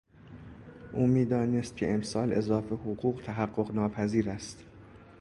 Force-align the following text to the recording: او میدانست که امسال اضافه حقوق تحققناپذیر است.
او 0.93 1.07
میدانست 1.07 1.77
که 1.77 1.93
امسال 1.93 2.33
اضافه 2.33 2.75
حقوق 2.75 3.21
تحققناپذیر 3.25 4.29
است. 4.29 4.63